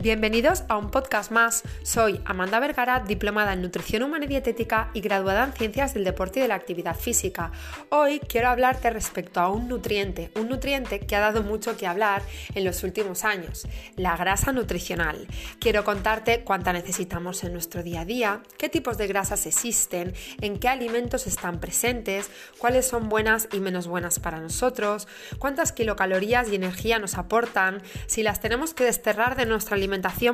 Bienvenidos 0.00 0.62
a 0.68 0.76
un 0.76 0.92
podcast 0.92 1.32
más. 1.32 1.64
Soy 1.82 2.20
Amanda 2.24 2.60
Vergara, 2.60 3.00
diplomada 3.00 3.52
en 3.52 3.62
nutrición 3.62 4.04
humana 4.04 4.26
y 4.26 4.28
dietética 4.28 4.90
y 4.94 5.00
graduada 5.00 5.42
en 5.42 5.52
ciencias 5.52 5.92
del 5.92 6.04
deporte 6.04 6.38
y 6.38 6.42
de 6.42 6.48
la 6.48 6.54
actividad 6.54 6.94
física. 6.94 7.50
Hoy 7.88 8.20
quiero 8.20 8.48
hablarte 8.48 8.90
respecto 8.90 9.40
a 9.40 9.48
un 9.50 9.66
nutriente, 9.66 10.30
un 10.36 10.50
nutriente 10.50 11.00
que 11.00 11.16
ha 11.16 11.20
dado 11.20 11.42
mucho 11.42 11.76
que 11.76 11.88
hablar 11.88 12.22
en 12.54 12.64
los 12.64 12.84
últimos 12.84 13.24
años, 13.24 13.66
la 13.96 14.16
grasa 14.16 14.52
nutricional. 14.52 15.26
Quiero 15.58 15.82
contarte 15.82 16.44
cuánta 16.44 16.72
necesitamos 16.72 17.42
en 17.42 17.52
nuestro 17.52 17.82
día 17.82 18.02
a 18.02 18.04
día, 18.04 18.42
qué 18.56 18.68
tipos 18.68 18.98
de 18.98 19.08
grasas 19.08 19.46
existen, 19.46 20.14
en 20.40 20.60
qué 20.60 20.68
alimentos 20.68 21.26
están 21.26 21.58
presentes, 21.58 22.30
cuáles 22.58 22.86
son 22.86 23.08
buenas 23.08 23.48
y 23.52 23.58
menos 23.58 23.88
buenas 23.88 24.20
para 24.20 24.38
nosotros, 24.38 25.08
cuántas 25.40 25.72
kilocalorías 25.72 26.52
y 26.52 26.54
energía 26.54 27.00
nos 27.00 27.18
aportan, 27.18 27.82
si 28.06 28.22
las 28.22 28.38
tenemos 28.40 28.74
que 28.74 28.84
desterrar 28.84 29.34
de 29.34 29.46
nuestra 29.46 29.74
alimentación 29.74 29.87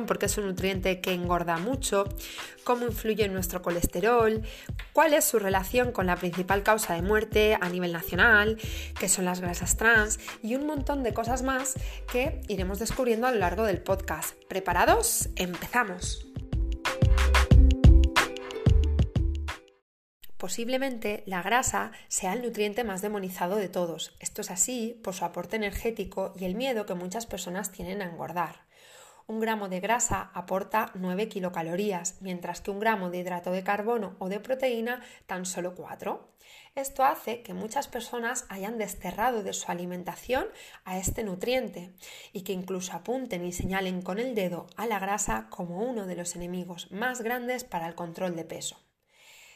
porque 0.05 0.27
es 0.27 0.37
un 0.37 0.45
nutriente 0.45 1.01
que 1.01 1.13
engorda 1.13 1.57
mucho, 1.57 2.05
cómo 2.63 2.85
influye 2.85 3.25
en 3.25 3.33
nuestro 3.33 3.61
colesterol, 3.61 4.41
cuál 4.93 5.13
es 5.13 5.25
su 5.25 5.39
relación 5.39 5.91
con 5.91 6.07
la 6.07 6.15
principal 6.15 6.63
causa 6.63 6.93
de 6.93 7.01
muerte 7.01 7.57
a 7.59 7.69
nivel 7.69 7.93
nacional, 7.93 8.57
qué 8.99 9.07
son 9.07 9.25
las 9.25 9.41
grasas 9.41 9.77
trans 9.77 10.19
y 10.43 10.55
un 10.55 10.65
montón 10.65 11.03
de 11.03 11.13
cosas 11.13 11.43
más 11.43 11.75
que 12.11 12.41
iremos 12.47 12.79
descubriendo 12.79 13.27
a 13.27 13.31
lo 13.31 13.39
largo 13.39 13.63
del 13.63 13.81
podcast. 13.81 14.35
¿Preparados? 14.47 15.29
Empezamos. 15.35 16.25
Posiblemente 20.37 21.23
la 21.25 21.41
grasa 21.41 21.91
sea 22.07 22.33
el 22.33 22.41
nutriente 22.41 22.83
más 22.83 23.01
demonizado 23.01 23.55
de 23.55 23.69
todos. 23.69 24.13
Esto 24.19 24.41
es 24.41 24.51
así 24.51 24.99
por 25.03 25.15
su 25.15 25.25
aporte 25.25 25.55
energético 25.55 26.33
y 26.37 26.45
el 26.45 26.55
miedo 26.55 26.85
que 26.85 26.93
muchas 26.93 27.25
personas 27.25 27.71
tienen 27.71 28.01
a 28.01 28.05
engordar. 28.05 28.64
Un 29.27 29.39
gramo 29.39 29.69
de 29.69 29.79
grasa 29.79 30.29
aporta 30.35 30.91
9 30.93 31.27
kilocalorías, 31.29 32.21
mientras 32.21 32.61
que 32.61 32.69
un 32.69 32.79
gramo 32.79 33.09
de 33.09 33.17
hidrato 33.17 33.51
de 33.51 33.63
carbono 33.63 34.15
o 34.19 34.29
de 34.29 34.39
proteína 34.39 35.01
tan 35.25 35.45
solo 35.45 35.73
4. 35.73 36.29
Esto 36.75 37.03
hace 37.03 37.41
que 37.41 37.55
muchas 37.55 37.87
personas 37.87 38.45
hayan 38.49 38.77
desterrado 38.77 39.41
de 39.41 39.53
su 39.53 39.71
alimentación 39.71 40.45
a 40.83 40.99
este 40.99 41.23
nutriente 41.23 41.91
y 42.33 42.43
que 42.43 42.53
incluso 42.53 42.93
apunten 42.93 43.43
y 43.43 43.51
señalen 43.51 44.03
con 44.03 44.19
el 44.19 44.35
dedo 44.35 44.67
a 44.77 44.85
la 44.85 44.99
grasa 44.99 45.47
como 45.49 45.79
uno 45.79 46.05
de 46.05 46.15
los 46.15 46.35
enemigos 46.35 46.91
más 46.91 47.21
grandes 47.21 47.63
para 47.63 47.87
el 47.87 47.95
control 47.95 48.35
de 48.35 48.45
peso. 48.45 48.84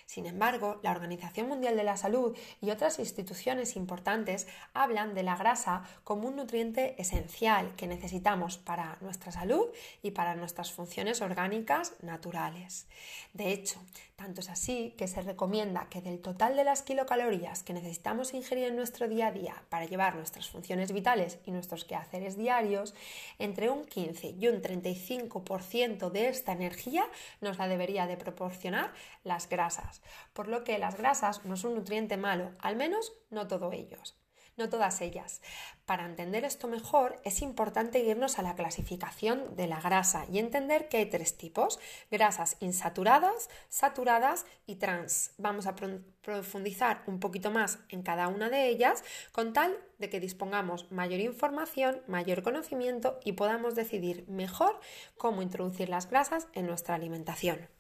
Sin 0.09 0.25
embargo, 0.25 0.79
la 0.81 0.89
Organización 0.89 1.47
Mundial 1.47 1.75
de 1.75 1.83
la 1.83 1.95
Salud 1.95 2.35
y 2.61 2.71
otras 2.71 2.97
instituciones 2.97 3.75
importantes 3.75 4.47
hablan 4.73 5.13
de 5.13 5.21
la 5.21 5.35
grasa 5.35 5.83
como 6.03 6.27
un 6.27 6.35
nutriente 6.35 6.99
esencial 6.99 7.75
que 7.75 7.85
necesitamos 7.85 8.57
para 8.57 8.97
nuestra 9.01 9.31
salud 9.31 9.67
y 10.01 10.09
para 10.09 10.33
nuestras 10.33 10.71
funciones 10.71 11.21
orgánicas 11.21 11.93
naturales. 12.01 12.87
De 13.33 13.51
hecho, 13.51 13.79
tanto 14.15 14.41
es 14.41 14.49
así 14.49 14.95
que 14.97 15.07
se 15.07 15.21
recomienda 15.21 15.87
que 15.91 16.01
del 16.01 16.19
total 16.19 16.55
de 16.55 16.63
las 16.63 16.81
kilocalorías 16.81 17.61
que 17.61 17.73
necesitamos 17.73 18.33
ingerir 18.33 18.65
en 18.65 18.75
nuestro 18.75 19.07
día 19.07 19.27
a 19.27 19.31
día 19.31 19.63
para 19.69 19.85
llevar 19.85 20.15
nuestras 20.15 20.49
funciones 20.49 20.91
vitales 20.91 21.37
y 21.45 21.51
nuestros 21.51 21.85
quehaceres 21.85 22.35
diarios, 22.35 22.95
entre 23.37 23.69
un 23.69 23.85
15 23.85 24.35
y 24.39 24.47
un 24.47 24.61
35% 24.63 26.09
de 26.09 26.29
esta 26.29 26.51
energía 26.51 27.05
nos 27.41 27.59
la 27.59 27.67
debería 27.67 28.07
de 28.07 28.17
proporcionar 28.17 28.91
las 29.23 29.47
grasas 29.47 29.98
por 30.33 30.47
lo 30.47 30.63
que 30.63 30.77
las 30.77 30.97
grasas 30.97 31.45
no 31.45 31.57
son 31.57 31.71
un 31.71 31.77
nutriente 31.77 32.17
malo, 32.17 32.51
al 32.59 32.75
menos 32.75 33.13
no 33.29 33.47
todos 33.47 33.73
ellos. 33.73 34.19
No 34.59 34.67
todas 34.67 34.99
ellas. 34.99 35.41
Para 35.85 36.05
entender 36.05 36.43
esto 36.43 36.67
mejor 36.67 37.21
es 37.23 37.41
importante 37.41 37.99
irnos 37.99 38.39
a 38.39 38.41
la 38.41 38.55
clasificación 38.55 39.55
de 39.55 39.67
la 39.67 39.79
grasa 39.79 40.25
y 40.29 40.37
entender 40.37 40.89
que 40.89 40.97
hay 40.97 41.05
tres 41.05 41.37
tipos, 41.37 41.79
grasas 42.11 42.57
insaturadas, 42.59 43.49
saturadas 43.69 44.45
y 44.65 44.75
trans. 44.75 45.31
Vamos 45.37 45.65
a 45.65 45.77
profundizar 45.77 47.03
un 47.07 47.21
poquito 47.21 47.51
más 47.51 47.79
en 47.87 48.03
cada 48.03 48.27
una 48.27 48.49
de 48.49 48.67
ellas 48.67 49.01
con 49.31 49.53
tal 49.53 49.77
de 49.97 50.09
que 50.09 50.19
dispongamos 50.19 50.91
mayor 50.91 51.21
información, 51.21 52.01
mayor 52.07 52.43
conocimiento 52.43 53.17
y 53.23 53.31
podamos 53.31 53.75
decidir 53.75 54.27
mejor 54.27 54.77
cómo 55.17 55.41
introducir 55.41 55.87
las 55.87 56.09
grasas 56.09 56.47
en 56.51 56.67
nuestra 56.67 56.95
alimentación. 56.95 57.78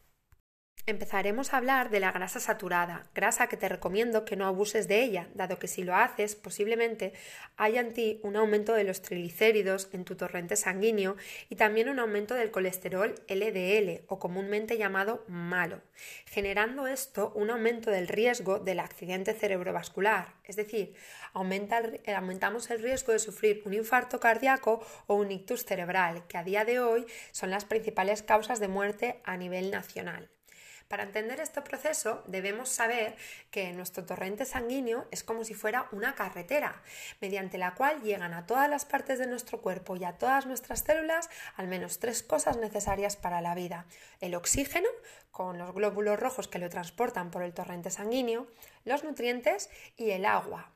Empezaremos 0.89 1.53
a 1.53 1.57
hablar 1.57 1.91
de 1.91 1.99
la 1.99 2.11
grasa 2.11 2.39
saturada, 2.39 3.05
grasa 3.13 3.45
que 3.45 3.57
te 3.57 3.69
recomiendo 3.69 4.25
que 4.25 4.35
no 4.35 4.47
abuses 4.47 4.87
de 4.87 5.03
ella, 5.03 5.27
dado 5.35 5.59
que 5.59 5.67
si 5.67 5.83
lo 5.83 5.95
haces 5.95 6.35
posiblemente 6.35 7.13
haya 7.57 7.79
en 7.79 7.93
ti 7.93 8.19
un 8.23 8.35
aumento 8.35 8.73
de 8.73 8.85
los 8.85 9.03
triglicéridos 9.03 9.89
en 9.93 10.03
tu 10.03 10.15
torrente 10.15 10.55
sanguíneo 10.55 11.15
y 11.47 11.57
también 11.57 11.89
un 11.89 11.99
aumento 11.99 12.33
del 12.33 12.49
colesterol 12.49 13.13
LDL 13.27 14.01
o 14.07 14.17
comúnmente 14.17 14.79
llamado 14.79 15.23
malo, 15.27 15.83
generando 16.25 16.87
esto 16.87 17.33
un 17.35 17.51
aumento 17.51 17.91
del 17.91 18.07
riesgo 18.07 18.57
del 18.57 18.79
accidente 18.79 19.35
cerebrovascular, 19.35 20.33
es 20.43 20.55
decir, 20.55 20.95
aumentamos 21.33 22.71
el 22.71 22.81
riesgo 22.81 23.13
de 23.13 23.19
sufrir 23.19 23.61
un 23.63 23.75
infarto 23.75 24.19
cardíaco 24.19 24.83
o 25.05 25.13
un 25.13 25.31
ictus 25.31 25.65
cerebral, 25.65 26.25
que 26.25 26.39
a 26.39 26.43
día 26.43 26.65
de 26.65 26.79
hoy 26.79 27.05
son 27.31 27.51
las 27.51 27.65
principales 27.65 28.23
causas 28.23 28.59
de 28.59 28.69
muerte 28.69 29.21
a 29.23 29.37
nivel 29.37 29.69
nacional. 29.69 30.31
Para 30.89 31.03
entender 31.03 31.39
este 31.39 31.61
proceso 31.61 32.23
debemos 32.25 32.67
saber 32.67 33.15
que 33.51 33.71
nuestro 33.73 34.05
torrente 34.05 34.43
sanguíneo 34.43 35.05
es 35.11 35.23
como 35.23 35.43
si 35.43 35.53
fuera 35.53 35.87
una 35.91 36.15
carretera, 36.15 36.81
mediante 37.21 37.59
la 37.59 37.75
cual 37.75 38.01
llegan 38.01 38.33
a 38.33 38.47
todas 38.47 38.67
las 38.67 38.85
partes 38.85 39.19
de 39.19 39.27
nuestro 39.27 39.61
cuerpo 39.61 39.95
y 39.97 40.03
a 40.03 40.17
todas 40.17 40.47
nuestras 40.47 40.79
células 40.79 41.29
al 41.57 41.67
menos 41.67 41.99
tres 41.99 42.23
cosas 42.23 42.57
necesarias 42.57 43.17
para 43.17 43.39
la 43.39 43.53
vida. 43.53 43.85
El 44.19 44.33
oxígeno, 44.33 44.89
con 45.29 45.59
los 45.59 45.75
glóbulos 45.75 46.19
rojos 46.19 46.47
que 46.47 46.57
lo 46.57 46.69
transportan 46.69 47.29
por 47.29 47.43
el 47.43 47.53
torrente 47.53 47.91
sanguíneo, 47.91 48.47
los 48.83 49.03
nutrientes 49.03 49.69
y 49.95 50.09
el 50.09 50.25
agua, 50.25 50.71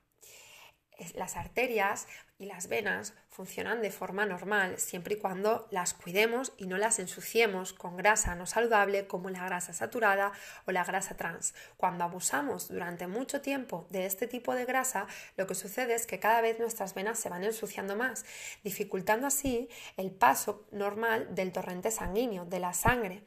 las 1.15 1.35
arterias 1.35 2.07
y 2.39 2.45
las 2.45 2.67
venas 2.67 3.13
funcionan 3.29 3.81
de 3.81 3.89
forma 3.89 4.25
normal 4.25 4.77
siempre 4.79 5.15
y 5.15 5.17
cuando 5.17 5.67
las 5.71 5.93
cuidemos 5.93 6.53
y 6.57 6.67
no 6.67 6.77
las 6.77 6.99
ensuciemos 6.99 7.73
con 7.73 7.97
grasa 7.97 8.35
no 8.35 8.45
saludable 8.45 9.07
como 9.07 9.29
la 9.29 9.45
grasa 9.45 9.73
saturada 9.73 10.31
o 10.65 10.71
la 10.71 10.83
grasa 10.83 11.15
trans. 11.15 11.53
Cuando 11.77 12.03
abusamos 12.03 12.67
durante 12.67 13.07
mucho 13.07 13.41
tiempo 13.41 13.87
de 13.89 14.05
este 14.05 14.27
tipo 14.27 14.53
de 14.55 14.65
grasa, 14.65 15.07
lo 15.37 15.47
que 15.47 15.55
sucede 15.55 15.95
es 15.95 16.05
que 16.05 16.19
cada 16.19 16.41
vez 16.41 16.59
nuestras 16.59 16.93
venas 16.93 17.19
se 17.19 17.29
van 17.29 17.43
ensuciando 17.43 17.95
más, 17.95 18.25
dificultando 18.63 19.27
así 19.27 19.69
el 19.97 20.11
paso 20.11 20.67
normal 20.71 21.33
del 21.33 21.51
torrente 21.51 21.91
sanguíneo, 21.91 22.45
de 22.45 22.59
la 22.59 22.73
sangre. 22.73 23.23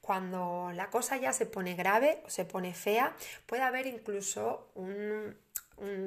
Cuando 0.00 0.70
la 0.74 0.90
cosa 0.90 1.16
ya 1.16 1.32
se 1.32 1.46
pone 1.46 1.74
grave 1.74 2.22
o 2.26 2.30
se 2.30 2.44
pone 2.44 2.74
fea, 2.74 3.16
puede 3.46 3.62
haber 3.62 3.86
incluso 3.86 4.70
un 4.74 5.34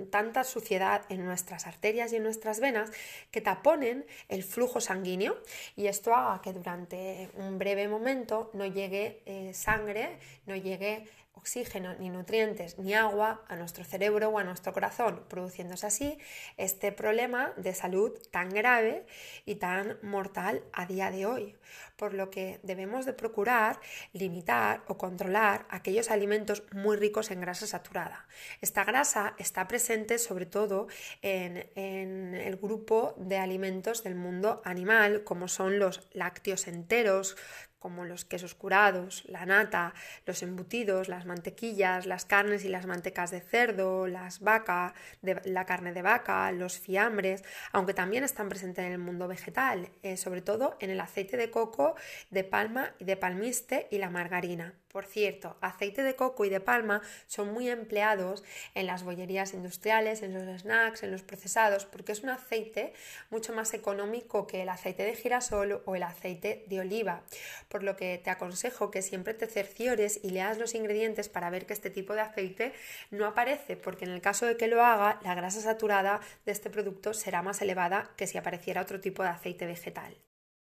tanta 0.10 0.44
suciedad 0.44 1.04
en 1.10 1.26
nuestras 1.26 1.68
arterias 1.68 2.14
y 2.14 2.18
en 2.18 2.24
nuestras 2.24 2.60
venas 2.60 2.92
que 3.32 3.42
taponen 3.42 4.06
el 4.30 4.44
flujo 4.44 4.82
sanguíneo 4.82 5.38
y 5.76 5.88
esto 5.88 6.16
haga 6.16 6.42
que 6.42 6.54
durante 6.54 7.30
un 7.36 7.58
breve 7.58 7.88
momento 7.88 8.50
no 8.54 8.66
llegue 8.66 9.22
eh, 9.26 9.54
sangre, 9.54 10.18
no 10.46 10.56
llegue 10.56 11.08
oxígeno, 11.38 11.94
ni 11.96 12.10
nutrientes, 12.10 12.78
ni 12.78 12.94
agua 12.94 13.44
a 13.48 13.56
nuestro 13.56 13.84
cerebro 13.84 14.30
o 14.30 14.40
a 14.40 14.44
nuestro 14.44 14.74
corazón, 14.74 15.24
produciéndose 15.30 15.88
así 15.88 16.18
este 16.58 16.92
problema 16.92 17.54
de 17.58 17.74
salud 17.74 18.12
tan 18.32 18.50
grave 18.50 19.06
y 19.46 19.56
tan 19.56 19.98
mortal 20.02 20.64
a 20.74 20.86
día 20.86 21.12
de 21.12 21.26
hoy. 21.26 21.56
Por 21.96 22.14
lo 22.14 22.30
que 22.30 22.60
debemos 22.64 23.06
de 23.06 23.14
procurar 23.14 23.80
limitar 24.14 24.84
o 24.88 24.98
controlar 24.98 25.66
aquellos 25.70 26.12
alimentos 26.12 26.64
muy 26.72 26.98
ricos 26.98 27.32
en 27.32 27.42
grasa 27.42 27.68
saturada. 27.68 28.28
Esta 28.62 28.84
grasa 28.84 29.34
está 29.38 29.68
presente 29.68 30.18
sobre 30.20 30.46
todo 30.46 30.88
en, 31.22 31.70
en 31.76 32.36
el 32.36 32.58
grupo 32.58 33.16
de 33.18 33.38
alimentos 33.38 34.04
del 34.04 34.16
mundo 34.16 34.62
animal, 34.64 35.24
como 35.24 35.48
son 35.48 35.80
los 35.80 36.08
lácteos 36.14 36.68
enteros, 36.68 37.38
como 37.80 38.06
los 38.06 38.26
quesos 38.26 38.56
curados, 38.56 39.24
la 39.28 39.46
nata, 39.46 39.94
los 40.26 40.42
embutidos, 40.44 41.08
las 41.10 41.26
mantequillas, 41.26 42.06
las 42.06 42.26
carnes 42.26 42.66
y 42.66 42.70
las 42.70 42.86
mantecas 42.86 43.32
de 43.32 43.42
cerdo, 43.42 44.08
las 44.08 44.40
vaca, 44.40 44.94
la 45.22 45.66
carne 45.66 45.94
de 45.94 46.02
vaca, 46.02 46.52
los 46.52 46.80
fiambres, 46.80 47.44
aunque 47.72 47.94
también 47.94 48.24
están 48.24 48.50
presentes 48.50 48.86
en 48.86 48.92
el 48.92 49.00
mundo 49.00 49.28
vegetal, 49.28 49.90
eh, 50.04 50.18
sobre 50.18 50.42
todo 50.42 50.78
en 50.80 50.90
el 50.90 51.00
aceite 51.00 51.38
de 51.38 51.52
coco, 51.52 51.96
de 52.30 52.44
palma 52.44 52.94
y 53.00 53.06
de 53.06 53.18
palmiste 53.18 53.88
y 53.92 53.98
la 53.98 54.10
margarina. 54.10 54.74
Por 54.98 55.06
cierto, 55.06 55.58
aceite 55.62 56.02
de 56.02 56.16
coco 56.16 56.44
y 56.44 56.50
de 56.50 56.60
palma 56.60 57.04
son 57.28 57.54
muy 57.54 57.70
empleados 57.70 58.44
en 58.74 58.88
las 58.88 59.04
bollerías 59.04 59.54
industriales, 59.54 60.24
en 60.24 60.34
los 60.34 60.62
snacks, 60.62 61.04
en 61.04 61.12
los 61.12 61.22
procesados, 61.22 61.86
porque 61.86 62.14
es 62.14 62.24
un 62.24 62.30
aceite 62.30 62.94
mucho 63.30 63.54
más 63.54 63.76
económico 63.76 64.48
que 64.48 64.64
el 64.64 64.70
aceite 64.70 65.04
de 65.04 65.14
girasol 65.14 65.84
o 65.86 65.96
el 65.96 66.02
aceite 66.02 66.66
de 66.66 66.80
oliva. 66.80 67.22
Por 67.70 67.84
lo 67.84 67.96
que 67.96 68.18
te 68.18 68.32
aconsejo 68.32 68.90
que 68.90 69.04
siempre 69.04 69.36
te 69.36 69.46
cerciores 69.46 70.20
y 70.24 70.32
leas 70.32 70.58
los 70.58 70.74
ingredientes 70.74 71.30
para 71.30 71.52
ver 71.52 71.68
que 71.68 71.74
este 71.74 71.92
tipo 71.92 72.16
de 72.16 72.22
aceite 72.22 72.74
no 73.12 73.28
aparece, 73.28 73.78
porque 73.78 74.06
en 74.06 74.12
el 74.14 74.22
caso 74.22 74.48
de 74.48 74.58
que 74.58 74.66
lo 74.66 74.84
haga, 74.84 75.20
la 75.22 75.36
grasa 75.36 75.62
saturada 75.62 76.22
de 76.48 76.54
este 76.54 76.72
producto 76.72 77.14
será 77.14 77.44
más 77.44 77.62
elevada 77.62 78.10
que 78.18 78.26
si 78.26 78.40
apareciera 78.40 78.82
otro 78.82 79.00
tipo 79.00 79.22
de 79.22 79.30
aceite 79.30 79.68
vegetal. 79.68 80.18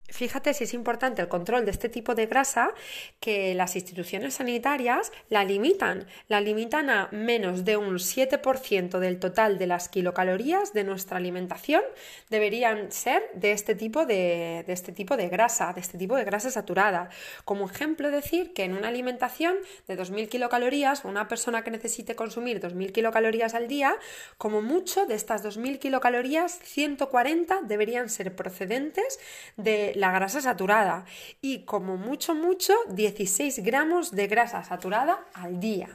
Fíjate 0.10 0.54
si 0.54 0.66
es 0.66 0.74
importante 0.74 1.22
el 1.22 1.28
control 1.28 1.66
de 1.66 1.72
este 1.72 1.90
tipo 1.90 2.14
de 2.14 2.28
grasa 2.28 2.72
que 3.20 3.56
las 3.56 3.76
instituciones 3.76 4.36
sanitarias 4.36 5.12
la 5.30 5.44
limitan. 5.44 6.06
La 6.28 6.42
limitan 6.42 6.90
a 6.90 7.08
menos 7.12 7.66
de 7.66 7.78
un 7.78 7.96
7% 7.96 9.00
del 9.00 9.20
total 9.20 9.58
de 9.58 9.66
las 9.66 9.90
kilocalorías 9.90 10.74
de 10.74 10.84
nuestra 10.84 11.18
alimentación 11.18 11.82
deberían 12.30 12.92
ser 12.92 13.24
de 13.34 13.54
este 13.54 13.76
tipo 13.76 14.06
de, 14.06 14.66
este 14.68 14.92
tipo 14.92 15.16
de 15.18 15.30
grasa, 15.30 15.74
de 15.74 15.80
este 15.80 15.98
tipo 15.98 16.16
de 16.16 16.26
grasa 16.26 16.52
saturada. 16.52 17.10
Como 17.46 17.66
ejemplo, 17.66 18.12
decir 18.12 18.54
que 18.54 18.66
en 18.66 18.74
una 18.74 18.90
alimentación 18.90 19.56
de 19.88 19.98
2.000 19.98 20.28
kilocalorías, 20.28 21.06
una 21.06 21.28
persona 21.28 21.64
que 21.64 21.72
necesite 21.72 22.16
consumir 22.16 22.60
2.000 22.60 22.92
kilocalorías 22.92 23.56
al 23.56 23.68
día, 23.68 23.96
como 24.38 24.62
mucho 24.62 25.06
de 25.06 25.16
estas 25.16 25.44
2.000 25.44 25.80
kilocalorías, 25.80 26.60
140 26.62 27.62
deberían 27.64 28.10
ser 28.10 28.36
procedentes 28.36 29.20
de 29.56 29.93
la 29.96 30.12
grasa 30.12 30.42
saturada 30.42 31.06
y 31.42 31.60
como 31.66 31.98
mucho, 31.98 32.36
mucho 32.36 32.74
16 32.90 33.64
gramos 33.64 34.12
de 34.12 34.28
grasa 34.28 34.64
saturada 34.64 35.20
al 35.34 35.60
día 35.60 35.90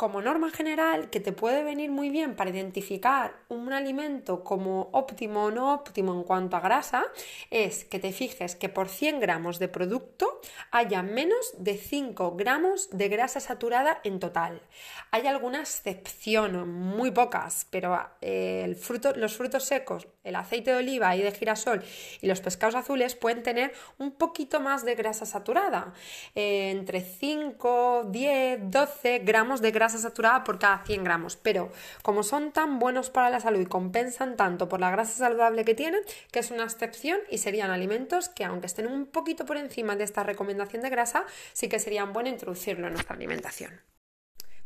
como 0.00 0.22
norma 0.22 0.50
general 0.50 1.10
que 1.10 1.20
te 1.20 1.30
puede 1.30 1.62
venir 1.62 1.90
muy 1.90 2.08
bien 2.08 2.34
para 2.34 2.48
identificar 2.48 3.34
un 3.50 3.70
alimento 3.70 4.42
como 4.42 4.88
óptimo 4.92 5.44
o 5.44 5.50
no 5.50 5.74
óptimo 5.74 6.14
en 6.14 6.22
cuanto 6.22 6.56
a 6.56 6.60
grasa 6.60 7.04
es 7.50 7.84
que 7.84 7.98
te 7.98 8.10
fijes 8.10 8.56
que 8.56 8.70
por 8.70 8.88
100 8.88 9.20
gramos 9.20 9.58
de 9.58 9.68
producto 9.68 10.40
haya 10.70 11.02
menos 11.02 11.52
de 11.58 11.76
5 11.76 12.34
gramos 12.34 12.88
de 12.88 13.10
grasa 13.10 13.40
saturada 13.40 14.00
en 14.02 14.20
total. 14.20 14.62
Hay 15.10 15.26
alguna 15.26 15.60
excepción, 15.60 16.66
muy 16.66 17.10
pocas, 17.10 17.66
pero 17.68 18.00
eh, 18.22 18.74
los 19.16 19.36
frutos 19.36 19.64
secos, 19.64 20.08
el 20.24 20.36
aceite 20.36 20.70
de 20.70 20.78
oliva 20.78 21.14
y 21.14 21.20
de 21.20 21.32
girasol 21.32 21.82
y 22.22 22.26
los 22.26 22.40
pescados 22.40 22.74
azules 22.74 23.16
pueden 23.16 23.42
tener 23.42 23.74
un 23.98 24.12
poquito 24.12 24.60
más 24.60 24.82
de 24.82 24.94
grasa 24.94 25.26
saturada, 25.26 25.92
eh, 26.34 26.70
entre 26.70 27.02
5, 27.02 28.06
10, 28.08 28.70
12 28.70 29.18
gramos 29.18 29.60
de 29.60 29.70
grasa 29.72 29.89
saturada 29.98 30.44
por 30.44 30.58
cada 30.58 30.84
100 30.84 31.04
gramos. 31.04 31.36
Pero 31.36 31.70
como 32.02 32.22
son 32.22 32.52
tan 32.52 32.78
buenos 32.78 33.10
para 33.10 33.30
la 33.30 33.40
salud 33.40 33.60
y 33.60 33.66
compensan 33.66 34.36
tanto 34.36 34.68
por 34.68 34.80
la 34.80 34.90
grasa 34.90 35.12
saludable 35.12 35.64
que 35.64 35.74
tienen, 35.74 36.02
que 36.30 36.40
es 36.40 36.50
una 36.50 36.64
excepción 36.64 37.18
y 37.30 37.38
serían 37.38 37.70
alimentos 37.70 38.28
que 38.28 38.44
aunque 38.44 38.66
estén 38.66 38.86
un 38.86 39.06
poquito 39.06 39.44
por 39.46 39.56
encima 39.56 39.96
de 39.96 40.04
esta 40.04 40.22
recomendación 40.22 40.82
de 40.82 40.90
grasa, 40.90 41.24
sí 41.52 41.68
que 41.68 41.78
serían 41.78 42.12
bueno 42.12 42.28
introducirlo 42.28 42.86
en 42.86 42.94
nuestra 42.94 43.16
alimentación. 43.16 43.89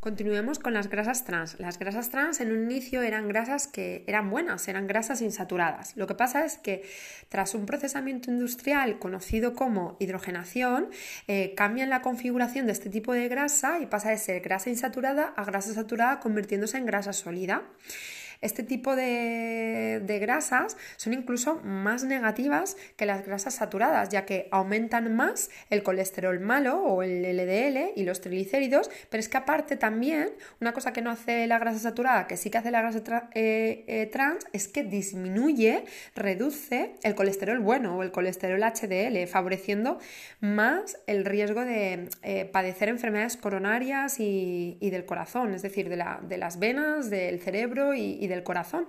Continuemos 0.05 0.59
con 0.59 0.75
las 0.75 0.91
grasas 0.91 1.25
trans. 1.25 1.59
Las 1.59 1.79
grasas 1.79 2.11
trans 2.11 2.43
en 2.43 2.53
un 2.53 2.71
inicio 2.71 3.01
eran 3.01 3.27
grasas 3.27 3.67
que 3.67 4.05
eran 4.07 4.29
buenas, 4.29 4.69
eran 4.69 4.87
grasas 4.87 5.23
insaturadas. 5.23 5.97
Lo 5.97 6.07
que 6.07 6.15
pasa 6.15 6.45
es 6.45 6.59
que 6.59 6.83
tras 7.31 7.55
un 7.55 7.65
procesamiento 7.65 8.31
industrial 8.31 8.99
conocido 8.99 9.55
como 9.55 9.97
hidrogenación, 10.01 10.91
eh, 11.27 11.55
cambian 11.57 11.89
la 11.89 12.03
configuración 12.03 12.67
de 12.67 12.73
este 12.73 12.91
tipo 12.91 13.15
de 13.15 13.29
grasa 13.29 13.79
y 13.81 13.87
pasa 13.87 14.11
de 14.11 14.19
ser 14.19 14.43
grasa 14.43 14.69
insaturada 14.69 15.33
a 15.39 15.45
grasa 15.47 15.73
saturada 15.73 16.21
convirtiéndose 16.21 16.77
en 16.77 16.85
grasa 16.85 17.15
sólida. 17.15 17.63
Este 18.41 18.63
tipo 18.63 18.97
de, 18.97 20.03
grasas 20.21 20.77
son 20.97 21.13
incluso 21.13 21.61
más 21.65 22.05
negativas 22.05 22.77
que 22.97 23.07
las 23.07 23.27
grasas 23.27 23.55
saturadas, 23.55 24.09
ya 24.09 24.25
que 24.25 24.49
aumentan 24.51 25.15
más 25.15 25.51
el 25.71 25.83
colesterol 25.83 26.39
malo 26.41 26.81
o 26.83 27.03
el 27.03 27.23
LDL 27.23 27.93
y 27.97 28.05
los 28.05 28.21
triglicéridos, 28.21 28.91
pero 29.11 29.21
es 29.21 29.29
que 29.29 29.37
aparte 29.37 29.77
también, 29.77 30.31
una 30.61 30.73
cosa 30.73 30.93
que 30.93 31.03
no 31.03 31.11
hace 31.11 31.47
la 31.47 31.59
grasa 31.59 31.79
saturada, 31.79 32.27
que 32.27 32.37
sí 32.37 32.51
que 32.51 32.59
hace 32.59 32.71
la 32.71 32.83
grasa 32.83 33.31
eh, 33.35 33.85
eh, 33.87 34.07
trans, 34.13 34.47
es 34.53 34.69
que 34.69 34.85
disminuye, 34.85 35.85
reduce 36.15 36.95
el 37.03 37.15
colesterol 37.15 37.59
bueno 37.59 37.99
o 37.99 38.03
el 38.03 38.13
colesterol 38.13 38.61
HDL, 38.63 39.27
favoreciendo 39.27 39.99
más 40.41 40.99
el 41.07 41.25
riesgo 41.25 41.65
de 41.65 42.09
eh, 42.23 42.45
padecer 42.45 42.89
enfermedades 42.89 43.37
coronarias 43.37 44.17
y, 44.19 44.79
del 44.81 45.05
corazón, 45.05 45.55
es 45.55 45.63
decir, 45.63 45.89
de, 45.89 45.97
las 46.39 46.59
venas, 46.59 47.11
del 47.11 47.41
cerebro 47.41 47.95
y, 47.95 48.24
y 48.25 48.29
del 48.29 48.43
corazón. 48.43 48.89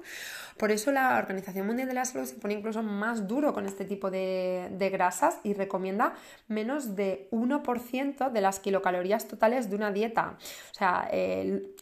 Por 0.58 0.72
eso 0.72 0.92
la 0.94 1.18
Organización 1.18 1.68
Mundial 1.68 1.90
de 1.90 1.94
la 1.94 2.06
Salud 2.06 2.26
se 2.26 2.36
pone 2.36 2.54
incluso 2.54 2.82
más 2.82 3.28
duro 3.28 3.54
con 3.54 3.66
este 3.66 3.84
tipo 3.84 4.10
de, 4.10 4.90
grasas 4.92 5.40
y 5.44 5.54
recomienda 5.54 6.14
menos 6.48 6.96
de 6.96 7.28
1% 7.32 8.32
de 8.32 8.42
las 8.42 8.60
kilocalorías 8.60 9.28
totales 9.28 9.70
de 9.70 9.76
una 9.76 9.92
dieta. 9.92 10.38
O 10.72 10.74
sea, 10.74 11.10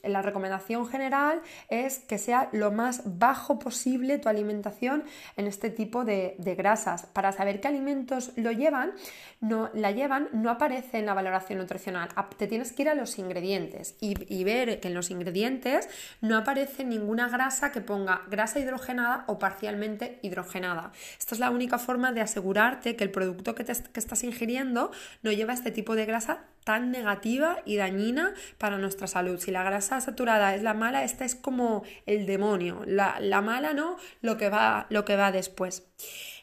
la 0.02 0.22
recomendación 0.24 0.88
general 0.88 1.42
es 1.70 2.00
que 2.00 2.18
sea 2.18 2.50
lo 2.52 2.72
más 2.72 3.04
bajo 3.20 3.60
posible 3.60 4.18
tu 4.18 4.28
alimentación 4.28 5.04
en 5.38 5.46
este 5.46 5.70
tipo 5.70 6.04
de, 6.04 6.36
grasas. 6.58 7.06
Para 7.06 7.32
saber 7.32 7.62
qué 7.62 7.68
alimentos 7.68 8.32
lo 8.38 8.52
llevan, 8.52 8.94
no, 9.40 9.70
la 9.74 9.92
llevan, 9.92 10.30
no 10.32 10.50
aparece 10.50 10.98
en 10.98 11.06
la 11.06 11.14
valoración 11.14 11.60
nutricional. 11.60 12.10
Te 12.38 12.48
tienes 12.48 12.72
que 12.72 12.84
ir 12.84 12.90
a 12.90 12.96
los 12.96 13.20
ingredientes 13.20 13.96
y, 14.02 14.16
y 14.34 14.44
ver 14.44 14.80
que 14.80 14.88
en 14.88 14.96
los 14.96 15.12
ingredientes 15.12 15.88
no 16.22 16.38
aparece 16.38 16.84
ninguna 16.84 17.30
grasa 17.30 17.72
que 17.72 17.82
ponga 17.82 18.22
grasa 18.30 18.63
hidrogenada 18.64 19.26
o 19.28 19.40
parcialmente 19.40 20.20
hidrogenada. 20.22 20.92
Esta 21.18 21.36
es 21.36 21.40
la 21.40 21.50
única 21.50 21.78
forma 21.78 22.12
de 22.12 22.22
asegurarte 22.22 22.96
que 22.96 23.04
el 23.04 23.12
producto 23.12 23.56
que, 23.56 23.66
que 23.66 24.00
estás 24.00 24.24
ingiriendo 24.24 24.92
no 25.22 25.32
lleva 25.32 25.54
este 25.54 25.72
tipo 25.72 25.96
de 25.96 26.06
grasa 26.06 26.46
tan 26.64 26.92
negativa 26.92 27.58
y 27.66 27.76
dañina 27.76 28.34
para 28.58 28.78
nuestra 28.78 29.08
salud. 29.08 29.40
Si 29.40 29.52
la 29.52 29.64
grasa 29.64 30.02
saturada 30.02 30.56
es 30.56 30.64
la 30.64 30.74
mala, 30.74 31.04
esta 31.04 31.26
es 31.26 31.36
como 31.36 31.84
el 32.06 32.26
demonio. 32.26 32.84
La, 32.86 33.20
la 33.20 33.42
mala 33.42 33.74
no, 33.74 33.98
lo 34.22 34.38
que 34.38 34.50
va, 34.50 34.88
lo 34.90 35.06
que 35.06 35.16
va 35.16 35.32
después. 35.32 35.84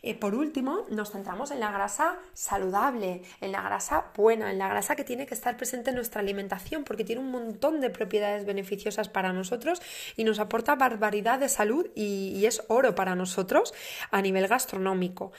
Eh, 0.02 0.14
por 0.14 0.35
último, 0.35 0.87
nos 0.88 1.11
centramos 1.11 1.50
en 1.50 1.61
la 1.61 1.70
grasa 1.70 2.19
saludable, 2.32 3.23
en 3.41 3.52
la 3.52 3.61
grasa 3.61 4.06
buena, 4.17 4.50
en 4.50 4.58
la 4.58 4.69
grasa 4.69 4.97
que 4.97 5.05
tiene 5.05 5.26
que 5.26 5.35
estar 5.35 5.56
presente 5.56 5.91
en 5.91 5.97
nuestra 5.97 6.20
alimentación 6.20 6.85
porque 6.85 7.05
tiene 7.05 7.20
un 7.20 7.31
montón 7.31 7.81
de 7.81 7.91
propiedades 7.91 8.47
beneficiosas 8.47 9.08
para 9.08 9.32
nosotros 9.32 9.82
y 10.17 10.25
nos 10.25 10.38
aporta 10.38 10.75
barbaridad 10.75 11.38
de 11.38 11.49
salud 11.49 11.87
y, 11.94 12.41
es 12.41 12.62
oro 12.69 12.94
para 12.94 13.14
nosotros 13.14 13.75
a 14.11 14.23
nivel 14.23 14.49
gastronómico. 14.49 15.32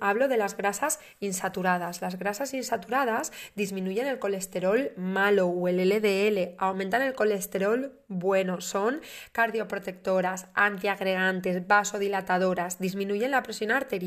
Hablo 0.00 0.26
de 0.26 0.36
las 0.36 0.56
grasas 0.56 0.98
insaturadas. 1.20 2.02
Las 2.02 2.18
grasas 2.18 2.52
insaturadas 2.54 3.32
disminuyen 3.54 4.08
el 4.08 4.18
colesterol 4.18 4.90
malo 4.96 5.46
o 5.46 5.68
el 5.68 5.78
LDL, 5.88 6.56
aumentan 6.58 7.02
el 7.02 7.14
colesterol 7.14 7.92
bueno, 8.08 8.60
son 8.60 9.00
cardioprotectoras, 9.30 10.48
antiagregantes, 10.54 11.68
vasodilatadoras, 11.68 12.80
disminuyen 12.80 13.30
la 13.30 13.44
presión 13.44 13.70
arterial 13.70 13.99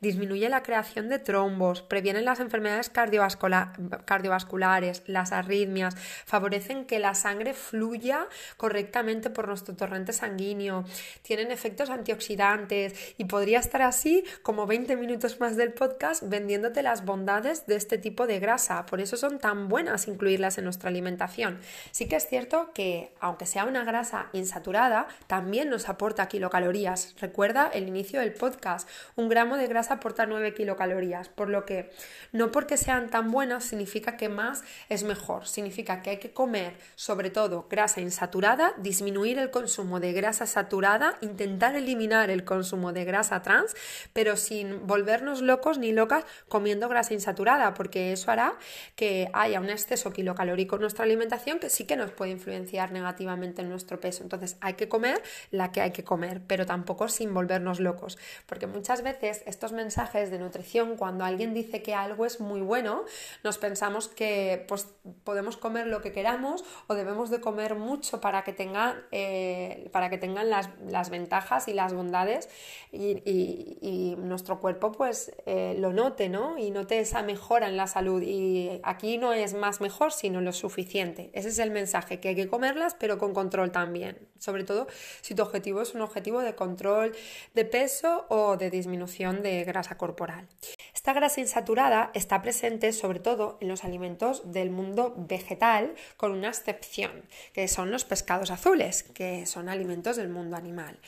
disminuye 0.00 0.48
la 0.48 0.62
creación 0.62 1.08
de 1.08 1.18
trombos, 1.18 1.82
previenen 1.82 2.24
las 2.24 2.40
enfermedades 2.40 2.90
cardiovasculares, 2.90 5.02
las 5.06 5.32
arritmias, 5.32 5.96
favorecen 6.26 6.84
que 6.84 6.98
la 6.98 7.14
sangre 7.14 7.54
fluya 7.54 8.26
correctamente 8.56 9.30
por 9.30 9.48
nuestro 9.48 9.74
torrente 9.74 10.12
sanguíneo, 10.12 10.84
tienen 11.22 11.50
efectos 11.50 11.90
antioxidantes 11.90 13.14
y 13.18 13.24
podría 13.24 13.58
estar 13.58 13.82
así 13.82 14.24
como 14.42 14.66
20 14.66 14.96
minutos 14.96 15.40
más 15.40 15.56
del 15.56 15.72
podcast 15.72 16.22
vendiéndote 16.26 16.82
las 16.82 17.04
bondades 17.04 17.66
de 17.66 17.76
este 17.76 17.98
tipo 17.98 18.26
de 18.26 18.40
grasa. 18.40 18.86
Por 18.86 19.00
eso 19.00 19.16
son 19.16 19.38
tan 19.38 19.68
buenas 19.68 20.08
incluirlas 20.08 20.58
en 20.58 20.64
nuestra 20.64 20.90
alimentación. 20.90 21.58
Sí 21.90 22.08
que 22.08 22.16
es 22.16 22.26
cierto 22.26 22.72
que 22.72 23.12
aunque 23.20 23.46
sea 23.46 23.64
una 23.64 23.84
grasa 23.84 24.28
insaturada, 24.32 25.06
también 25.26 25.70
nos 25.70 25.88
aporta 25.88 26.28
kilocalorías. 26.28 27.14
Recuerda 27.20 27.70
el 27.72 27.88
inicio 27.88 28.20
del 28.20 28.32
podcast 28.32 28.88
gramo 29.28 29.56
de 29.56 29.66
grasa 29.66 29.94
aporta 29.94 30.26
9 30.26 30.54
kilocalorías, 30.54 31.28
por 31.28 31.48
lo 31.48 31.64
que 31.64 31.90
no 32.32 32.50
porque 32.50 32.76
sean 32.76 33.10
tan 33.10 33.30
buenas 33.30 33.64
significa 33.64 34.16
que 34.16 34.28
más 34.28 34.64
es 34.88 35.04
mejor, 35.04 35.46
significa 35.46 36.02
que 36.02 36.10
hay 36.10 36.18
que 36.18 36.32
comer 36.32 36.74
sobre 36.94 37.30
todo 37.30 37.66
grasa 37.68 38.00
insaturada, 38.00 38.74
disminuir 38.78 39.38
el 39.38 39.50
consumo 39.50 40.00
de 40.00 40.12
grasa 40.12 40.46
saturada, 40.46 41.16
intentar 41.20 41.74
eliminar 41.74 42.30
el 42.30 42.44
consumo 42.44 42.92
de 42.92 43.04
grasa 43.04 43.42
trans, 43.42 43.74
pero 44.12 44.36
sin 44.36 44.86
volvernos 44.86 45.42
locos 45.42 45.78
ni 45.78 45.92
locas 45.92 46.24
comiendo 46.48 46.88
grasa 46.88 47.14
insaturada, 47.14 47.74
porque 47.74 48.12
eso 48.12 48.30
hará 48.30 48.54
que 48.96 49.28
haya 49.32 49.60
un 49.60 49.70
exceso 49.70 50.12
kilocalórico 50.12 50.76
en 50.76 50.82
nuestra 50.82 51.04
alimentación 51.04 51.58
que 51.58 51.70
sí 51.70 51.86
que 51.86 51.96
nos 51.96 52.10
puede 52.10 52.32
influenciar 52.32 52.92
negativamente 52.92 53.62
en 53.62 53.68
nuestro 53.68 54.00
peso. 54.00 54.22
Entonces 54.22 54.56
hay 54.60 54.74
que 54.74 54.88
comer 54.88 55.22
la 55.50 55.72
que 55.72 55.80
hay 55.80 55.92
que 55.92 56.04
comer, 56.04 56.40
pero 56.46 56.66
tampoco 56.66 57.08
sin 57.08 57.34
volvernos 57.34 57.80
locos, 57.80 58.18
porque 58.46 58.66
muchas 58.66 59.02
veces 59.02 59.11
estos 59.20 59.72
mensajes 59.72 60.30
de 60.30 60.38
nutrición, 60.38 60.96
cuando 60.96 61.24
alguien 61.24 61.54
dice 61.54 61.82
que 61.82 61.94
algo 61.94 62.24
es 62.24 62.40
muy 62.40 62.60
bueno, 62.60 63.04
nos 63.44 63.58
pensamos 63.58 64.08
que 64.08 64.64
pues, 64.68 64.88
podemos 65.24 65.56
comer 65.56 65.86
lo 65.86 66.00
que 66.00 66.12
queramos 66.12 66.64
o 66.86 66.94
debemos 66.94 67.30
de 67.30 67.40
comer 67.40 67.74
mucho 67.74 68.20
para 68.20 68.44
que, 68.44 68.52
tenga, 68.52 69.02
eh, 69.10 69.88
para 69.92 70.10
que 70.10 70.18
tengan 70.18 70.48
las, 70.48 71.10
ventajas 71.10 71.68
y 71.68 71.74
las 71.74 71.92
bondades 71.92 72.48
y, 72.90 74.14
nuestro 74.18 74.60
cuerpo 74.60 74.92
pues 74.92 75.32
eh, 75.46 75.74
lo 75.78 75.92
note, 75.92 76.28
¿no? 76.28 76.56
Y 76.56 76.70
note 76.70 77.00
esa 77.00 77.22
mejora 77.22 77.68
en 77.68 77.76
la 77.76 77.86
salud. 77.86 78.22
Y 78.22 78.80
aquí 78.82 79.18
no 79.18 79.32
es 79.32 79.52
más 79.54 79.80
mejor, 79.80 80.12
sino 80.12 80.40
lo 80.40 80.52
suficiente. 80.52 81.30
Ese 81.34 81.48
es 81.48 81.58
el 81.58 81.70
mensaje, 81.70 82.20
que 82.20 82.28
hay 82.28 82.34
que 82.34 82.48
comerlas, 82.48 82.96
pero 82.98 83.18
con 83.18 83.34
control 83.34 83.72
también. 83.72 84.28
Sobre 84.38 84.64
todo 84.64 84.86
si 85.20 85.34
tu 85.34 85.42
objetivo 85.42 85.82
es 85.82 85.94
un 85.94 86.00
objetivo 86.00 86.40
de 86.40 86.54
control 86.54 87.12
de 87.54 87.64
peso 87.64 88.26
o 88.28 88.56
de 88.56 88.70
disminución 88.70 89.01
de 89.42 89.64
grasa 89.64 89.96
corporal. 89.96 90.46
Esta 90.94 91.12
grasa 91.12 91.40
insaturada 91.40 92.10
está 92.14 92.42
presente 92.42 92.92
sobre 92.92 93.20
todo 93.20 93.58
en 93.60 93.68
los 93.68 93.84
alimentos 93.84 94.52
del 94.52 94.70
mundo 94.70 95.14
vegetal, 95.16 95.94
con 96.16 96.32
una 96.32 96.48
excepción, 96.48 97.24
que 97.52 97.68
son 97.68 97.90
los 97.90 98.04
pescados 98.04 98.50
azules, 98.50 99.02
que 99.02 99.46
son 99.46 99.68
alimentos 99.68 100.16
del 100.16 100.28
mundo 100.28 100.56
animal. 100.56 100.98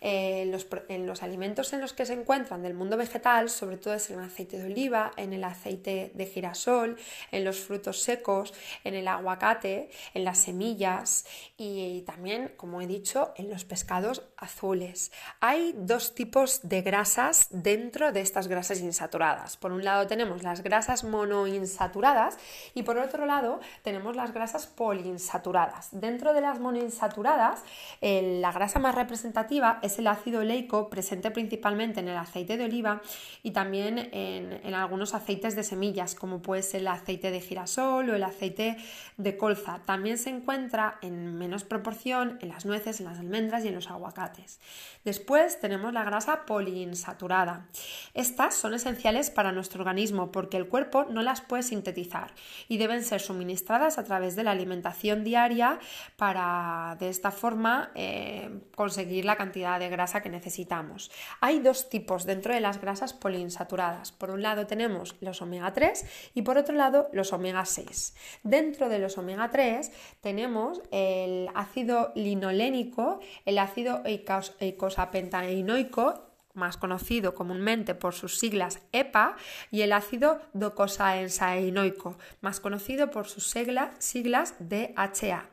Eh, 0.00 0.50
en, 0.88 1.06
los, 1.06 1.22
alimentos 1.22 1.72
en 1.74 1.80
los 1.80 1.92
que 1.92 2.06
se 2.06 2.14
encuentran 2.14 2.62
del 2.62 2.74
mundo 2.74 2.96
vegetal, 2.96 3.50
sobre 3.50 3.76
todo 3.76 3.94
es 3.94 4.08
en 4.10 4.18
el 4.18 4.24
aceite 4.24 4.58
de 4.58 4.64
oliva, 4.64 5.10
en 5.16 5.34
el 5.34 5.44
aceite 5.44 6.10
de 6.14 6.26
girasol, 6.26 6.96
en 7.30 7.44
los 7.44 7.60
frutos 7.60 8.00
secos, 8.00 8.54
en 8.84 8.94
el 8.94 9.08
aguacate, 9.08 9.90
en 10.14 10.24
las 10.24 10.38
semillas 10.38 11.26
y, 11.58 12.02
también, 12.06 12.54
como 12.56 12.80
he 12.80 12.86
dicho, 12.86 13.34
en 13.36 13.50
los 13.50 13.64
pescados 13.64 14.22
azules. 14.38 15.12
Hay 15.40 15.74
dos 15.76 16.14
tipos 16.14 16.60
de 16.62 16.80
grasas 16.80 17.48
dentro 17.50 18.10
de 18.12 18.22
estas 18.22 18.48
grasas 18.48 18.80
insaturadas. 18.80 19.58
Por 19.58 19.72
un 19.72 19.84
lado 19.84 20.06
tenemos 20.06 20.42
las 20.42 20.62
grasas 20.62 21.04
monoinsaturadas 21.04 22.38
y 22.74 22.84
por 22.84 22.96
otro 22.96 23.26
lado 23.26 23.60
tenemos 23.82 24.16
las 24.16 24.32
grasas 24.32 24.66
poliinsaturadas. 24.66 25.88
Dentro 25.92 26.32
de 26.32 26.40
las 26.40 26.58
monoinsaturadas, 26.58 27.62
la 28.00 28.52
grasa 28.52 28.78
más 28.78 28.94
representativa 28.94 29.78
es 29.82 29.89
el 29.98 30.06
ácido 30.06 30.40
oleico 30.40 30.88
presente 30.88 31.30
principalmente 31.30 32.00
en 32.00 32.08
el 32.08 32.16
aceite 32.16 32.56
de 32.56 32.64
oliva 32.64 33.02
y 33.42 33.50
también 33.50 34.10
en, 34.12 34.74
algunos 34.74 35.14
aceites 35.14 35.56
de 35.56 35.62
semillas, 35.62 36.14
como 36.14 36.40
puede 36.42 36.62
ser 36.62 36.82
el 36.82 36.88
aceite 36.88 37.30
de 37.30 37.40
girasol 37.40 38.10
o 38.10 38.14
el 38.14 38.22
aceite 38.22 38.76
de 39.16 39.36
colza. 39.36 39.80
También 39.84 40.18
se 40.18 40.30
encuentra 40.30 40.98
en 41.02 41.36
menos 41.36 41.64
proporción 41.64 42.38
en 42.40 42.48
las 42.48 42.64
nueces, 42.66 43.00
en 43.00 43.06
las 43.06 43.18
almendras 43.18 43.64
y 43.64 43.68
en 43.68 43.74
los 43.74 43.90
aguacates. 43.90 44.60
Después 45.04 45.60
tenemos 45.60 45.92
la 45.92 46.04
grasa 46.04 46.46
poliinsaturada. 46.46 47.66
Estas 48.14 48.54
son 48.54 48.74
esenciales 48.74 49.30
para 49.30 49.52
nuestro 49.52 49.80
organismo 49.80 50.30
porque 50.30 50.56
el 50.56 50.68
cuerpo 50.68 51.04
no 51.04 51.22
las 51.22 51.40
puede 51.40 51.62
sintetizar 51.62 52.32
y 52.68 52.78
deben 52.78 53.02
ser 53.02 53.20
suministradas 53.20 53.98
a 53.98 54.04
través 54.04 54.36
de 54.36 54.44
la 54.44 54.50
alimentación 54.50 55.24
diaria 55.24 55.78
para 56.16 56.96
de 56.98 57.08
esta 57.08 57.30
forma 57.30 57.90
eh, 57.94 58.60
conseguir 58.74 59.24
la 59.24 59.36
cantidad 59.36 59.79
de 59.80 59.88
grasa 59.88 60.22
que 60.22 60.30
necesitamos. 60.30 61.10
Hay 61.40 61.58
dos 61.58 61.88
tipos 61.88 62.24
dentro 62.24 62.54
de 62.54 62.60
las 62.60 62.80
grasas 62.80 63.12
poliinsaturadas. 63.12 64.12
Por 64.12 64.30
un 64.30 64.42
lado 64.42 64.68
tenemos 64.68 65.16
los 65.20 65.42
omega 65.42 65.72
3 65.72 66.06
y 66.34 66.42
por 66.42 66.58
otro 66.58 66.76
lado 66.76 67.08
los 67.12 67.32
omega 67.32 67.64
6. 67.64 68.14
Dentro 68.44 68.88
de 68.88 69.00
los 69.00 69.18
omega 69.18 69.50
3 69.50 69.90
tenemos 70.20 70.80
el 70.92 71.48
ácido 71.56 72.12
linolénico, 72.14 73.18
el 73.44 73.58
ácido 73.58 74.02
eicosapentaenoico 74.04 76.30
más 76.52 76.76
conocido 76.76 77.34
comúnmente 77.34 77.94
por 77.94 78.14
sus 78.14 78.38
siglas 78.38 78.80
EPA, 78.92 79.36
y 79.70 79.82
el 79.82 79.92
ácido 79.92 80.40
docosahexaenoico, 80.52 82.18
más 82.40 82.60
conocido 82.60 83.10
por 83.10 83.28
sus 83.28 83.48
siglas 83.48 84.54
DHA. 84.58 85.48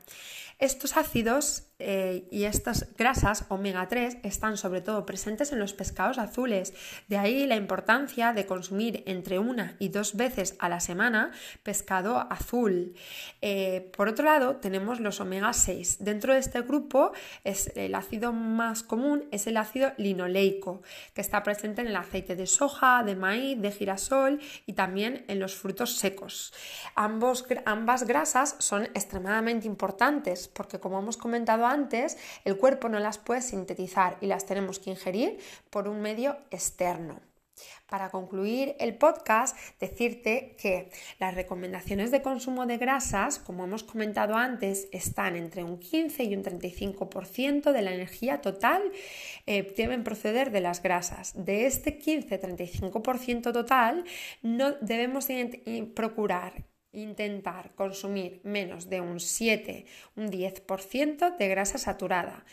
Estos 0.58 0.96
ácidos 0.96 1.67
eh, 1.80 2.26
y 2.32 2.44
estas 2.44 2.88
grasas 2.96 3.44
omega 3.48 3.86
3 3.86 4.18
están 4.24 4.56
sobre 4.56 4.80
todo 4.80 5.06
presentes 5.06 5.52
en 5.52 5.60
los 5.60 5.74
pescados 5.74 6.18
azules. 6.18 6.74
De 7.06 7.18
ahí 7.18 7.46
la 7.46 7.54
importancia 7.54 8.32
de 8.32 8.46
consumir 8.46 9.04
entre 9.06 9.38
una 9.38 9.76
y 9.78 9.90
dos 9.90 10.16
veces 10.16 10.56
a 10.58 10.68
la 10.68 10.80
semana 10.80 11.30
pescado 11.62 12.26
azul. 12.32 12.94
Eh, 13.42 13.92
por 13.96 14.08
otro 14.08 14.24
lado, 14.24 14.56
tenemos 14.56 14.98
los 14.98 15.20
omega 15.20 15.52
6. 15.52 15.98
Dentro 16.00 16.32
de 16.32 16.40
este 16.40 16.62
grupo, 16.62 17.12
es, 17.44 17.70
el 17.76 17.94
ácido 17.94 18.32
más 18.32 18.82
común 18.82 19.28
es 19.30 19.46
el 19.46 19.56
ácido 19.56 19.92
linoleico, 19.98 20.82
que 21.14 21.20
está 21.20 21.44
presente 21.44 21.82
en 21.82 21.88
el 21.88 21.96
aceite 21.96 22.34
de 22.34 22.48
soja, 22.48 23.04
de 23.04 23.14
maíz, 23.14 23.60
de 23.60 23.70
girasol 23.70 24.40
y 24.66 24.72
también 24.72 25.24
en 25.28 25.38
los 25.38 25.54
frutos 25.54 25.96
secos. 25.96 26.52
Ambos, 26.96 27.46
ambas 27.66 28.04
grasas 28.04 28.56
son 28.58 28.84
extremadamente 28.94 29.68
importantes 29.68 30.48
porque, 30.48 30.80
como 30.80 30.98
hemos 30.98 31.16
comentado 31.16 31.67
antes, 31.68 32.16
el 32.44 32.56
cuerpo 32.56 32.88
no 32.88 32.98
las 32.98 33.18
puede 33.18 33.42
sintetizar 33.42 34.16
y 34.20 34.26
las 34.26 34.46
tenemos 34.46 34.78
que 34.78 34.90
ingerir 34.90 35.38
por 35.70 35.88
un 35.88 36.00
medio 36.00 36.36
externo. 36.50 37.20
Para 37.88 38.10
concluir 38.10 38.76
el 38.78 38.94
podcast, 38.96 39.56
decirte 39.80 40.56
que 40.60 40.90
las 41.18 41.34
recomendaciones 41.34 42.10
de 42.10 42.22
consumo 42.22 42.66
de 42.66 42.76
grasas, 42.76 43.38
como 43.38 43.64
hemos 43.64 43.82
comentado 43.82 44.34
antes, 44.34 44.88
están 44.92 45.36
entre 45.36 45.64
un 45.64 45.78
15 45.78 46.24
y 46.24 46.34
un 46.34 46.44
35% 46.44 47.72
de 47.72 47.82
la 47.82 47.92
energía 47.92 48.40
total 48.40 48.82
eh, 49.46 49.72
deben 49.76 50.04
proceder 50.04 50.50
de 50.50 50.60
las 50.60 50.82
grasas. 50.82 51.32
De 51.34 51.66
este 51.66 51.98
15-35% 51.98 53.52
total, 53.52 54.04
no 54.42 54.72
debemos 54.80 55.26
procurar 55.94 56.64
intentar 56.98 57.74
consumir 57.74 58.40
menos 58.44 58.88
de 58.90 59.00
un 59.00 59.20
7, 59.20 59.86
un 60.16 60.30
10% 60.30 61.36
de 61.36 61.48
grasa 61.48 61.78
saturada. 61.78 62.44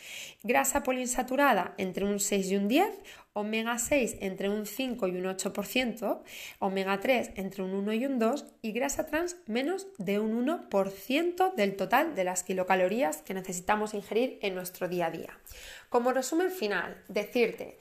Grasa 0.42 0.82
poliinsaturada 0.82 1.74
entre 1.78 2.04
un 2.04 2.20
6 2.20 2.50
y 2.50 2.56
un 2.56 2.68
10, 2.68 2.86
omega 3.32 3.78
6 3.78 4.16
entre 4.20 4.48
un 4.48 4.64
5 4.64 5.08
y 5.08 5.16
un 5.16 5.24
8%, 5.24 6.22
omega 6.58 7.00
3 7.00 7.32
entre 7.36 7.62
un 7.62 7.74
1 7.74 7.92
y 7.92 8.06
un 8.06 8.18
2 8.18 8.46
y 8.62 8.72
grasa 8.72 9.06
trans 9.06 9.36
menos 9.46 9.86
de 9.98 10.18
un 10.18 10.46
1% 10.46 11.54
del 11.54 11.76
total 11.76 12.14
de 12.14 12.24
las 12.24 12.42
kilocalorías 12.42 13.18
que 13.18 13.34
necesitamos 13.34 13.92
ingerir 13.92 14.38
en 14.40 14.54
nuestro 14.54 14.88
día 14.88 15.06
a 15.06 15.10
día. 15.10 15.38
Como 15.90 16.12
resumen 16.12 16.50
final, 16.50 17.02
decirte, 17.08 17.78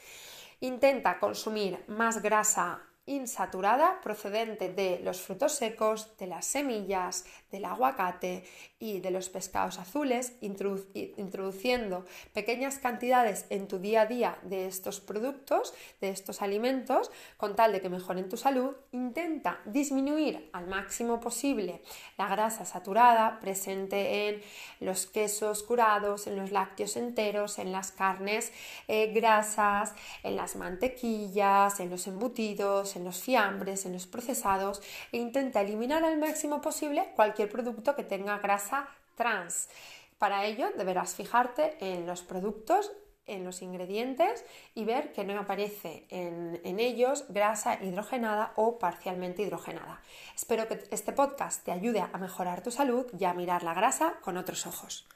intenta 0.59 1.19
consumir 1.19 1.79
más 1.87 2.21
grasa 2.21 2.81
insaturada 3.07 4.01
procedente 4.01 4.69
de 4.69 4.99
los 5.03 5.21
frutos 5.21 5.53
secos, 5.53 6.17
de 6.17 6.27
las 6.27 6.45
semillas, 6.45 7.25
del 7.51 7.65
aguacate 7.65 8.43
y 8.79 8.99
de 8.99 9.11
los 9.11 9.29
pescados 9.29 9.77
azules, 9.77 10.33
introduciendo 10.41 12.05
pequeñas 12.33 12.79
cantidades 12.79 13.45
en 13.49 13.67
tu 13.67 13.79
día 13.79 14.01
a 14.01 14.05
día 14.07 14.39
de 14.41 14.65
estos 14.65 14.99
productos, 15.01 15.73
de 16.01 16.09
estos 16.09 16.41
alimentos, 16.41 17.11
con 17.37 17.55
tal 17.55 17.71
de 17.71 17.81
que 17.81 17.89
mejoren 17.89 18.27
tu 18.27 18.37
salud, 18.37 18.75
intenta 18.91 19.59
disminuir 19.65 20.49
al 20.51 20.67
máximo 20.67 21.19
posible 21.19 21.81
la 22.17 22.27
grasa 22.27 22.65
saturada 22.65 23.39
presente 23.39 24.29
en 24.29 24.41
los 24.79 25.05
quesos 25.05 25.63
curados, 25.63 26.27
en 26.27 26.37
los 26.37 26.51
lácteos 26.51 26.97
enteros, 26.97 27.59
en 27.59 27.71
las 27.71 27.91
carnes 27.91 28.51
eh, 28.87 29.13
grasas, 29.13 29.93
en 30.23 30.35
las 30.35 30.55
mantequillas, 30.55 31.79
en 31.79 31.89
los 31.89 32.07
embutidos, 32.07 32.94
en 32.95 33.03
los 33.03 33.21
fiambres, 33.21 33.85
en 33.85 33.93
los 33.93 34.07
procesados 34.07 34.81
e 35.11 35.17
intenta 35.17 35.61
eliminar 35.61 36.03
al 36.03 36.17
máximo 36.17 36.61
posible 36.61 37.11
cualquier 37.15 37.49
producto 37.49 37.95
que 37.95 38.03
tenga 38.03 38.39
grasa 38.39 38.87
trans. 39.15 39.69
Para 40.17 40.45
ello 40.45 40.69
deberás 40.77 41.15
fijarte 41.15 41.77
en 41.79 42.05
los 42.05 42.21
productos 42.21 42.91
en 43.27 43.43
los 43.43 43.61
ingredientes 43.61 44.45
y 44.75 44.85
ver 44.85 45.11
que 45.11 45.23
no 45.23 45.39
aparece 45.39 46.05
en, 46.09 46.61
en, 46.63 46.79
ellos 46.79 47.25
grasa 47.29 47.83
hidrogenada 47.83 48.53
o 48.55 48.77
parcialmente 48.77 49.41
hidrogenada. 49.41 49.99
Espero 50.35 50.67
que 50.67 50.83
este 50.91 51.11
podcast 51.11 51.63
te 51.63 51.71
ayude 51.71 52.01
a 52.01 52.17
mejorar 52.19 52.61
tu 52.61 52.69
salud 52.69 53.07
y 53.17 53.25
a 53.25 53.33
mirar 53.33 53.63
la 53.63 53.73
grasa 53.73 54.19
con 54.21 54.37
otros 54.37 54.67
ojos. 54.67 55.07